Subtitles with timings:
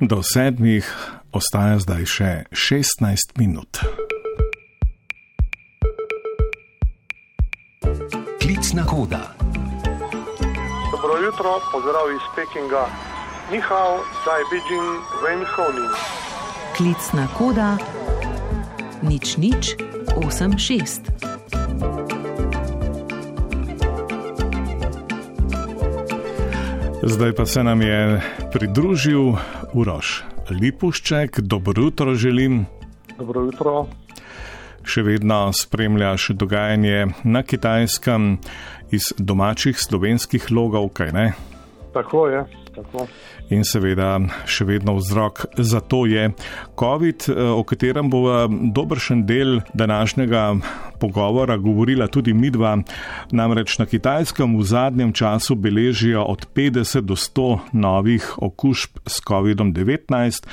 [0.00, 0.86] Do sedmih
[1.34, 3.80] ostaja zdaj še 16 minut.
[8.38, 9.34] Klicna koda.
[10.94, 12.86] Dobro jutro, pozdrav iz Pekinga.
[13.50, 14.90] Nihao, zdaj Beijing,
[15.26, 15.94] Wen Honing.
[16.78, 17.74] Klicna koda
[19.02, 19.74] nič nič
[20.14, 21.27] 86.
[27.02, 28.20] Zdaj pa se nam je
[28.52, 29.32] pridružil
[29.72, 31.40] Uroš Lipušček.
[31.40, 32.66] Dobro jutro želim.
[33.18, 33.86] Dobro jutro.
[34.82, 38.38] Še vedno spremljaš dogajanje na kitajskem
[38.90, 41.32] iz domačih slovenskih logov, kaj ne?
[41.94, 43.06] Tako je, tako.
[43.48, 46.28] In seveda še vedno vzrok za to je
[46.76, 50.42] COVID, o katerem bo dobršen del današnjega
[50.98, 52.78] pogovora govorila tudi midva.
[53.30, 60.46] Namreč na kitajskem v zadnjem času beležijo od 50 do 100 novih okužb s COVID-19.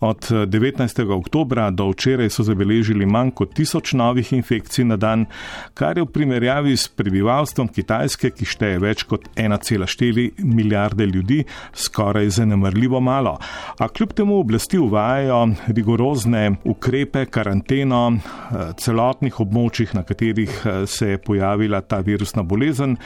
[0.00, 1.10] Od 19.
[1.10, 5.26] oktobra do včeraj so zabeležili manj kot 1000 novih infekcij na dan,
[5.74, 12.30] kar je v primerjavi s prebivalstvom Kitajske, ki šteje več kot 1,4 milijarde ljudi, skoraj
[12.42, 13.38] zanemrljivo malo.
[13.78, 18.02] A kljub temu oblasti uvajajo rigorozne ukrepe, karanteno
[18.76, 22.96] celotnih območjih na katerih eh, se je pojavila ta virusna bolezen,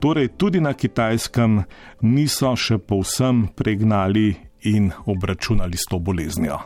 [0.00, 1.62] torej tudi na kitajskem
[2.02, 4.34] niso še povsem pregnali
[4.68, 6.60] in obračunali s to boleznijo.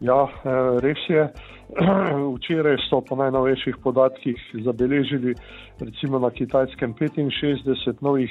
[0.00, 1.28] Ja, eh, res je.
[2.36, 5.34] Včeraj so po najnovejših podatkih zabeležili
[5.80, 8.30] recimo na kitajskem 65 novih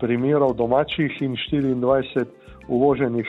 [0.00, 2.26] primerov domačih in 24
[2.68, 3.26] uvoženih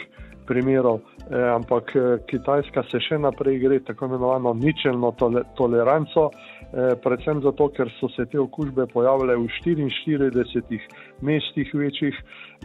[0.48, 1.94] primerov, eh, ampak
[2.28, 6.30] Kitajska se še naprej gre tako imenovano ničelno tole, toleranco,
[6.70, 10.84] Eh, predvsem zato, ker so se te okužbe pojavile v 44
[11.26, 12.20] mestih večjih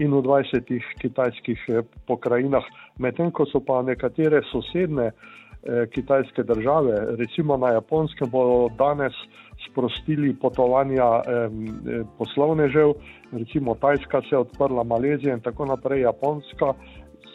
[0.04, 0.68] in v 20
[1.00, 2.68] kitajskih eh, pokrajinah,
[3.00, 5.14] medtem ko so pa nekatere sosedne eh,
[5.94, 9.12] kitajske države, recimo na Japonskem, bodo danes
[9.70, 11.22] sprostili potovanja
[12.18, 12.92] poslovnežev,
[13.32, 16.74] recimo Tajska se je odprla, Malezija in tako naprej, Japonska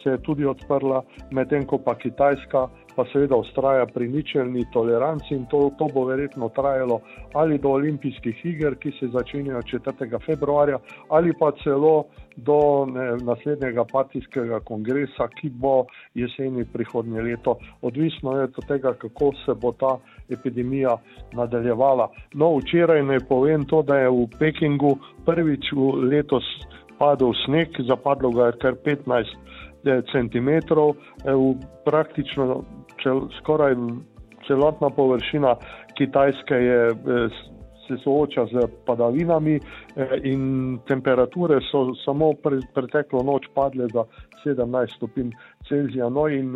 [0.03, 1.01] se je tudi odprla,
[1.31, 6.49] medtem ko pa Kitajska pa seveda ustraja pri ničelni toleranci in to, to bo verjetno
[6.49, 6.99] trajalo
[7.33, 10.19] ali do olimpijskih iger, ki se začenjajo 4.
[10.25, 10.79] februarja,
[11.09, 12.05] ali pa celo
[12.45, 17.57] do ne, naslednjega partijskega kongresa, ki bo jeseni prihodnje leto.
[17.81, 19.97] Odvisno je od tega, kako se bo ta
[20.29, 20.97] epidemija
[21.33, 22.09] nadaljevala.
[22.33, 26.45] No, včeraj naj povem to, da je v Pekingu prvič v letos
[26.99, 29.35] padel sneg, zapadlo ga je kar 15
[29.85, 32.63] eh, cm, eh, praktično
[33.03, 33.75] čel, skoraj
[34.47, 35.55] celotna površina
[35.97, 37.39] Kitajske je, eh,
[37.89, 44.05] se sooča z padavinami eh, in temperature so samo pre, preteklo noč padle za
[44.45, 45.31] 17 stopinj
[45.67, 46.09] Celzija.
[46.09, 46.55] No in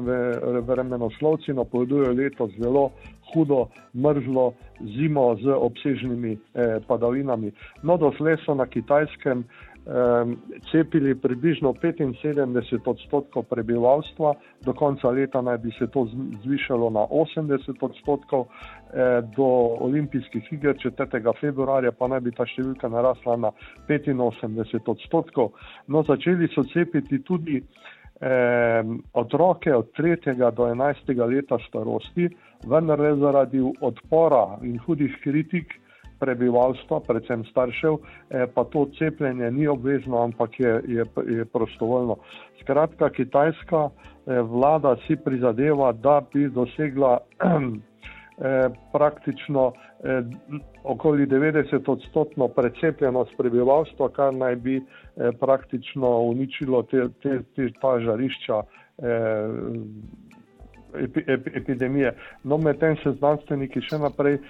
[0.68, 2.90] vremenoslovci napovedujejo letos zelo
[3.34, 4.54] hudo, mrzlo
[4.98, 7.52] zimo z obsežnimi eh, padavinami.
[7.84, 9.44] No, doslej so na Kitajskem
[10.72, 14.34] cepili približno 75 odstotkov prebivalstva,
[14.66, 16.08] do konca leta naj bi se to
[16.44, 19.46] zvišalo na 80 odstotkov, eh, do
[19.80, 21.34] olimpijskih iger 4.
[21.40, 23.52] februarja pa naj bi ta številka narasla na
[23.88, 25.52] 85 odstotkov.
[25.88, 27.60] No, začeli so cepiti tudi
[28.22, 28.84] eh,
[29.14, 30.52] otroke od 3.
[30.52, 31.28] do 11.
[31.28, 32.30] leta starosti,
[32.64, 35.83] vendar le zaradi odpora in hudih kritik
[36.24, 42.16] prebivalstva, predvsem staršev, eh, pa to cepljenje ni obvezno, ampak je, je, je prostovoljno.
[42.62, 49.72] Skratka, kitajska eh, vlada si prizadeva, da bi dosegla eh, praktično
[50.84, 54.82] okoli 90 odstotno precepljenost prebivalstva, kar naj bi
[55.40, 58.58] praktično uničilo te, te, te, ta žarišča
[61.56, 62.14] epidemije.
[62.44, 64.42] No, medtem se znanstveniki še naprej eh,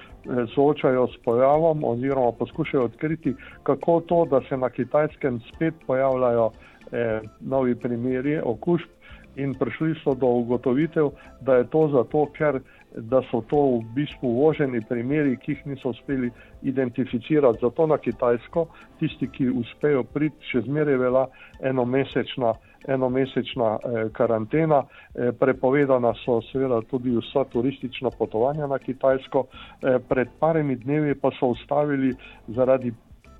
[0.56, 7.22] soočajo s pojavom oziroma poskušajo odkriti, kako to, da se na kitajskem spet pojavljajo eh,
[7.42, 8.90] novi primeri okužb
[9.36, 11.10] in prišli so do ugotovitev,
[11.42, 12.60] da je to zato, ker
[12.96, 16.30] da so to v bistvu uvoženi primeri, ki jih niso uspeli
[16.62, 17.58] identificirati.
[17.62, 18.68] Zato na kitajsko
[19.00, 21.26] tisti, ki uspejo priti, še zmeraj vela
[21.62, 22.54] enomesečna
[22.88, 24.84] enomesečna eh, karantena,
[25.16, 29.46] eh, prepovedana so seveda tudi vsa turistična potovanja na Kitajsko.
[29.82, 32.16] Eh, pred parimi dnevi pa so ustavili
[32.48, 32.94] zaradi,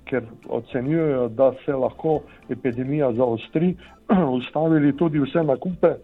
[0.04, 3.76] ker ocenjujejo, da se lahko epidemija zaostri,
[4.38, 5.94] ustavili tudi vse nakupe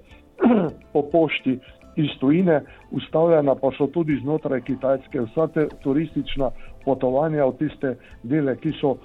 [0.93, 1.59] po pošti
[1.97, 2.61] iz tujine,
[2.91, 6.51] ustavljena pa so tudi znotraj Kitajske vsa te turistična
[6.85, 8.97] potovanja v tiste dele, ki so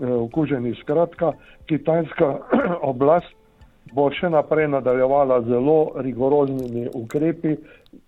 [0.00, 0.74] okuženi.
[0.82, 1.32] Skratka,
[1.66, 2.38] kitajska
[2.90, 3.39] oblast
[3.92, 7.56] bo še naprej nadaljevala zelo rigoroznimi ukrepi,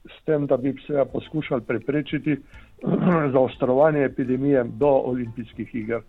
[0.07, 2.37] s tem, da bi se poskušali preprečiti
[3.35, 6.03] zaostrovanje epidemije do olimpijskih iger.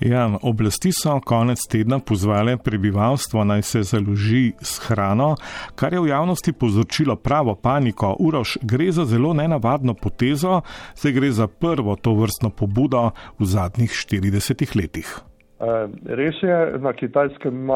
[0.00, 5.34] Ja, oblasti so konec tedna pozvale prebivalstvo naj se založi s hrano,
[5.74, 8.16] kar je v javnosti povzročilo pravo paniko.
[8.18, 10.60] Uroš, gre za zelo nenavadno potezo,
[10.94, 15.27] se gre za prvo to vrstno pobudo v zadnjih 40 letih.
[15.58, 17.70] Eh, res je, na kitajskem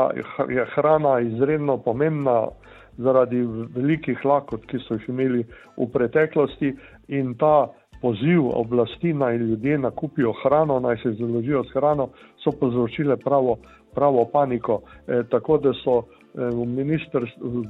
[0.49, 2.47] je hrana izredno pomembna
[2.99, 3.41] zaradi
[3.75, 5.43] velikih lakot, ki so jih imeli
[5.77, 6.71] v preteklosti
[7.09, 12.09] in ta poziv oblasti naj ljudje nakupijo hrano, naj se založijo s hrano,
[12.45, 13.57] so povzročile pravo,
[13.95, 14.83] pravo paniko.
[15.07, 17.65] E, tako da so e, v,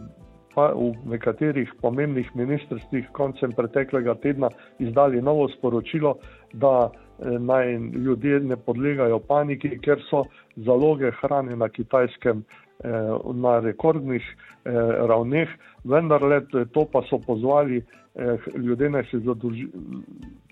[0.57, 6.17] v nekaterih pomembnih ministrstvih koncem preteklega tedna izdali novo sporočilo,
[6.53, 10.25] da naj ljudje ne podlegajo paniki, ker so
[10.57, 12.89] zaloge hrane na kitajskem e,
[13.35, 14.71] na rekordnih e,
[15.09, 15.49] ravneh,
[15.85, 17.83] vendar let to pa so pozvali
[18.15, 19.67] eh, ljudje naj se zadolži,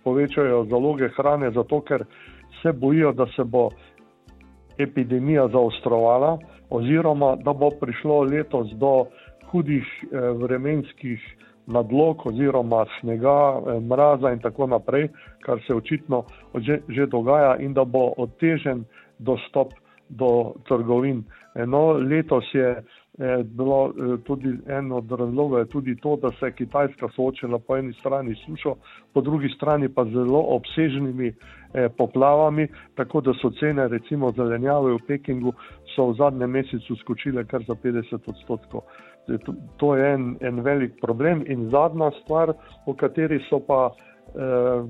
[0.04, 2.04] povečajo zaloge hrane, zato ker
[2.62, 3.68] se bojijo, da se bo
[4.78, 6.38] epidemija zaostrovala,
[6.70, 9.04] oziroma da bo prišlo letos do
[9.50, 11.36] hudih eh, vremenskih
[11.72, 15.08] nadlog, oziroma snega, eh, mraza in tako naprej,
[15.46, 16.24] kar se očitno
[16.58, 18.84] že, že dogaja, in da bo otežen
[19.18, 19.72] dostop
[20.08, 21.24] do trgovin.
[21.54, 22.82] No, letos je
[23.20, 27.76] je bilo eh, tudi eno od razlogov, tudi to, da se je Kitajska soočila po
[27.76, 28.74] eni strani s sušo,
[29.12, 34.98] po drugi strani pa zelo obsežnimi eh, poplavami, tako da so cene recimo zelenjave v
[35.06, 35.52] Pekingu
[35.96, 38.80] so v zadnjem mesecu skočile kar za 50 odstotkov.
[39.76, 42.52] To je en, en velik problem in zadnja stvar,
[42.86, 44.82] o kateri so pa eh,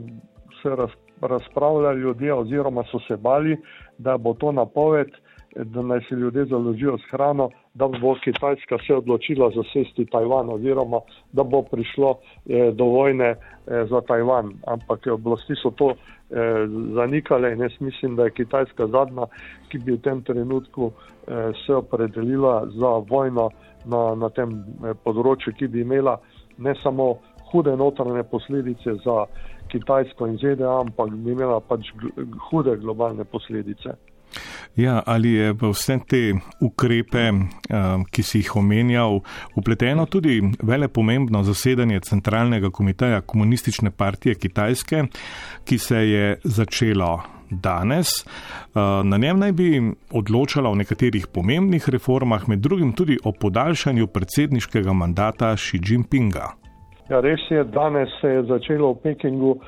[0.63, 0.77] se
[1.21, 3.57] razpravljali ljudje oziroma so se bali,
[3.99, 5.09] da bo to napoved,
[5.57, 11.01] da naj se ljudje založijo s hrano, da bo Kitajska se odločila zasesti Tajvan oziroma
[11.33, 12.15] da bo prišlo
[12.47, 13.37] eh, do vojne eh,
[13.91, 14.53] za Tajvan.
[14.67, 15.97] Ampak oblasti so to eh,
[16.95, 19.27] zanikale in jaz mislim, da je Kitajska zadnja,
[19.69, 23.51] ki bi v tem trenutku eh, se opredelila za vojno
[23.85, 24.53] na, na tem
[24.85, 26.19] eh, področju, ki bi imela
[26.59, 27.15] ne samo
[27.51, 29.25] hude notranje posledice za
[29.71, 31.93] Kitajsko in ZDA, ampak bi imela pač
[32.51, 33.97] hude globalne posledice.
[34.79, 36.21] Ja, ali je v vse te
[36.63, 39.19] ukrepe, um, ki si jih omenjal,
[39.59, 45.05] upleteno tudi vele pomembno zasedanje Centralnega komiteja Komunistične partije Kitajske,
[45.65, 48.09] ki se je začelo danes.
[48.23, 49.69] Uh, na njem naj bi
[50.13, 56.55] odločala o nekaterih pomembnih reformah, med drugim tudi o podaljšanju predsedniškega mandata Xi Jinpinga.
[57.11, 59.59] Ja, res je, danes se je začelo v Pekingu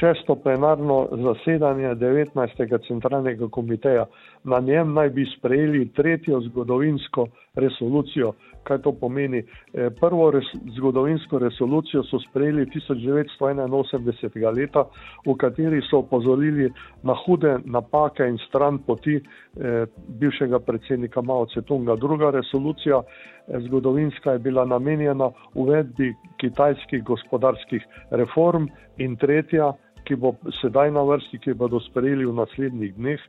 [0.00, 2.86] šesto plenarno zasedanje 19.
[2.88, 4.06] centralnega komiteja.
[4.44, 8.32] Na njem naj bi sprejeli tretjo zgodovinsko resolucijo.
[8.62, 9.38] Kaj to pomeni?
[9.74, 10.44] Eh, prvo res,
[10.76, 14.54] zgodovinsko resolucijo so sprejeli 1981.
[14.56, 14.84] leta,
[15.26, 16.70] v kateri so opozorili
[17.02, 21.96] na hude napake in stran poti eh, bivšega predsednika Mao Tse-tunga.
[21.96, 28.66] Druga resolucija eh, zgodovinska je bila namenjena uvedbi kitajskih gospodarskih reform
[28.98, 29.72] in tretja
[30.12, 33.20] ki bo sedaj na vrsti, ki bodo sprejeli v naslednjih dneh.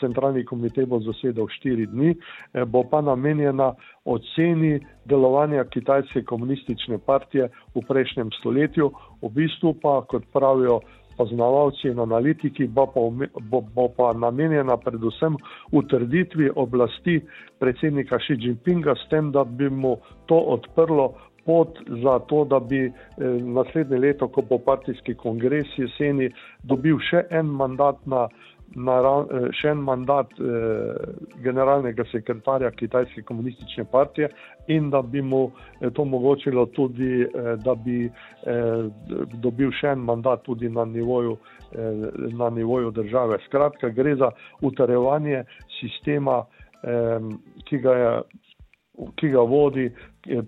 [0.00, 2.16] Centralni komitej bo zasedal štiri dni,
[2.54, 3.74] eh, bo pa namenjena
[4.04, 8.90] oceni delovanja Kitajske komunistične partije v prejšnjem stoletju,
[9.22, 10.80] v bistvu pa, kot pravijo
[11.16, 13.00] poznavalci in analitiki, bo pa,
[13.40, 15.36] bo, bo pa namenjena predvsem
[15.72, 17.20] utrditvi oblasti
[17.58, 21.14] predsednika Xi Jinpinga s tem, da bi mu to odprlo
[21.46, 22.92] pot za to, da bi eh,
[23.42, 26.30] naslednje leto, ko bo partijski kongres jeseni,
[26.62, 28.26] dobil še en mandat na.
[28.74, 28.96] Na,
[29.30, 30.96] eh, še en mandat eh,
[31.44, 34.26] generalnega sekretarja Kitajske komunistične partije
[34.74, 35.44] in da bi mu
[35.78, 38.88] eh, to omogočilo tudi, eh, da bi eh,
[39.38, 41.36] dobil še en mandat tudi na nivoju,
[41.72, 43.38] eh, na nivoju države.
[43.46, 44.32] Skratka, gre za
[44.66, 45.44] utrjevanje
[45.78, 46.42] sistema,
[46.82, 47.30] eh,
[47.70, 48.12] ki ga je
[49.16, 49.90] ki ga vodi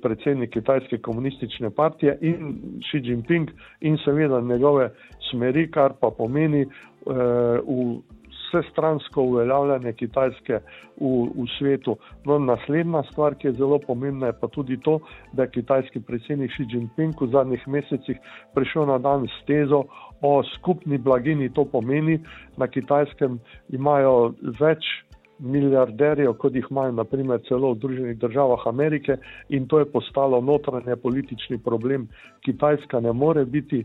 [0.02, 2.54] predsednik Kitajske komunistične partije in
[2.88, 3.50] Xi Jinping
[3.80, 4.90] in seveda njegove
[5.30, 8.00] smeri, kar pa pomeni uh,
[8.48, 10.60] vse stransko uveljavljanje Kitajske
[11.00, 11.96] v, v svetu.
[12.24, 14.98] No, naslednja stvar, ki je zelo pomembna, je pa tudi to,
[15.32, 18.16] da je kitajski predsednik Xi Jinping v zadnjih mesecih
[18.54, 19.84] prišel na dan s tezo
[20.22, 21.52] o skupni blagini.
[21.54, 22.18] To pomeni,
[22.56, 23.38] na Kitajskem
[23.68, 24.84] imajo več
[25.38, 29.16] milijarderjev, kot jih imajo naprimer celo v Združenih državah Amerike
[29.48, 32.08] in to je postalo notranje politični problem.
[32.44, 33.84] Kitajska ne more biti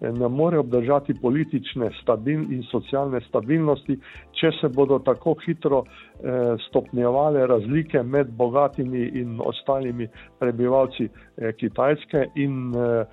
[0.00, 3.98] ne more obdržati politične stabil in socialne stabilnosti,
[4.32, 12.26] če se bodo tako hitro eh, stopnjevale razlike med bogatimi in ostalimi prebivalci eh, Kitajske
[12.34, 13.04] in eh,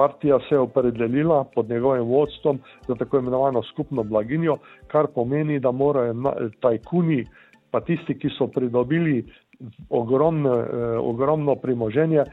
[0.00, 5.70] partija se je opredelila pod njegovim vodstvom za tako imenovano skupno blaginjo, kar pomeni, da
[5.70, 6.14] morajo
[6.60, 7.24] tajkuni,
[7.70, 9.24] pa tisti, ki so pridobili
[9.90, 12.24] ogromno, eh, ogromno premoženje,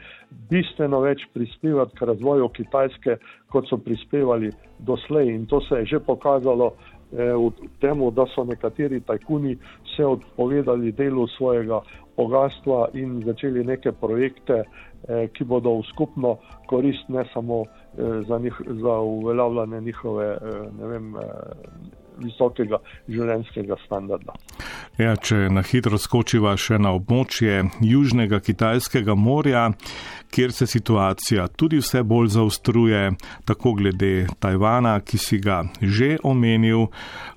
[0.50, 3.18] bistveno več prispevati k razvoju Kitajske,
[3.52, 5.34] kot so prispevali doslej.
[5.34, 6.72] In to se je že pokazalo
[7.12, 7.50] v
[7.80, 9.56] tem, da so nekateri tajkuni
[9.96, 11.80] se odpovedali delu svojega
[12.18, 14.64] bogatstva in začeli neke projekte,
[15.08, 16.36] eh, ki bodo v skupno
[16.66, 21.22] korist ne samo eh, za, njih, za uveljavljanje njihove eh, vem, eh,
[22.22, 24.36] visokega življenjskega standarda.
[24.98, 29.68] Ja, če na hitro skočiva še na območje Južnega Kitajskega morja,
[30.34, 33.12] kjer se situacija tudi vse bolj zaostruje,
[33.48, 36.88] tako glede Tajvana, ki si ga že omenil,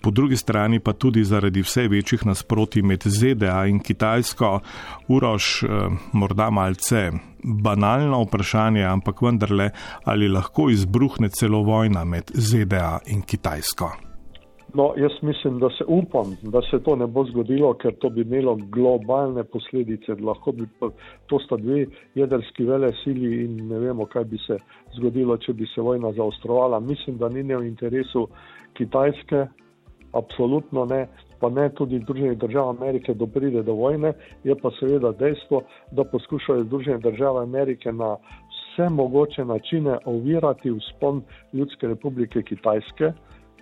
[0.02, 4.60] po drugi strani pa tudi zaradi vse večjih nasproti med ZDA in Kitajsko,
[5.08, 7.12] urož eh, morda malce.
[7.44, 9.72] Banalno vprašanje, ampak vendarle,
[10.06, 14.11] ali lahko izbruhne celo vojna med ZDA in Kitajsko?
[14.74, 18.22] No, jaz mislim, da se upam, da se to ne bo zgodilo, ker to bi
[18.22, 20.13] imelo globalne posledice.
[20.13, 20.68] Lahko bi
[21.28, 21.86] to sta dve
[22.16, 24.58] jedrski vele sili in ne vemo, kaj bi se
[24.96, 26.80] zgodilo, če bi se vojna zaostrovala.
[26.80, 28.28] Mislim, da ni ne v interesu
[28.74, 29.46] Kitajske,
[30.13, 31.08] absolutno ne,
[31.40, 34.13] pa ne tudi Združenih držav Amerike, da pride do vojne.
[34.44, 41.22] Je pa seveda dejstvo, da poskušajo Združene države Amerike na vse mogoče načine ovirati vzpon
[41.54, 43.12] Ljudske republike Kitajske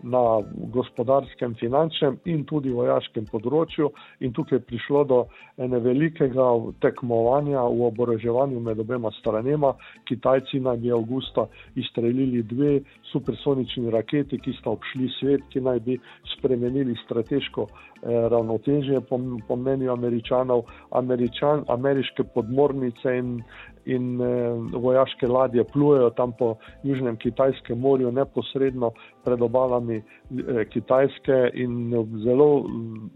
[0.03, 0.41] na
[0.73, 3.89] gospodarskem, finančnem in tudi vojaškem področju.
[4.23, 5.19] In tukaj je prišlo do
[5.57, 6.47] ene velikega
[6.83, 9.73] tekmovanja v oboroževanju med obema stranema.
[10.07, 12.79] Kitajci naj bi avgusta izstrelili dve
[13.11, 15.97] supersonični raketi, ki sta obšli svet, ki naj bi
[16.35, 20.65] spremenili strateško eh, ravnotežje po, po mnenju američanov.
[20.91, 23.39] Američan, ameriške podmornice in
[23.85, 24.27] in eh,
[24.73, 28.91] vojaške ladje plujejo tam po Južnem Kitajskem morju, neposredno
[29.23, 31.91] pred obalami eh, Kitajske in
[32.23, 33.09] zelo mm,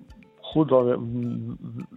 [0.53, 0.81] hudo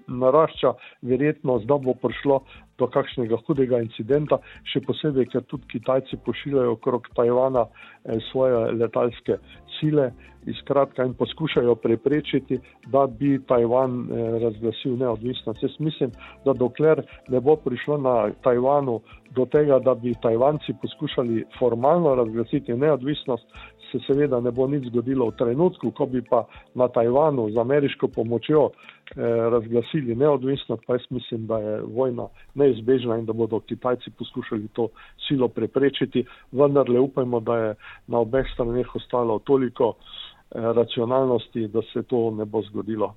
[0.06, 0.72] narašča
[1.02, 2.40] verjetnost, da bo prišlo
[2.78, 9.38] do kakšnega hudega incidenta, še posebej, ker tudi Kitajci pošiljajo okrog Tajvana eh, svoje letalske
[9.78, 10.12] sile
[10.46, 15.62] in poskušajo preprečiti, da bi Tajvan eh, razglasil neodvisnost.
[15.62, 16.10] Jaz mislim,
[16.44, 19.00] da dokler ne bo prišlo na Tajvanu
[19.34, 23.46] do tega, da bi Tajvanci poskušali formalno razglasiti neodvisnost,
[23.92, 28.08] se seveda ne bo nič zgodilo v trenutku, ko bi pa na Tajvanu z ameriško
[28.08, 34.10] pomočjo eh, razglasili neodvisnost, pa jaz mislim, da je vojna neizbežna in da bodo Kitajci
[34.18, 34.88] poskušali to
[35.28, 37.74] silo preprečiti, vendar le upajmo, da je
[38.06, 43.14] na obeh straneh ostalo toliko eh, racionalnosti, da se to ne bo zgodilo.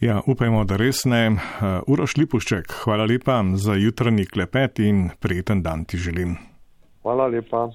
[0.00, 1.26] Ja, upajmo, da res ne.
[1.28, 6.38] Uh, Uroš Lipušček, hvala lepa za jutranji klepet in prijeten dan ti želim.
[7.02, 7.68] Hvala lepa.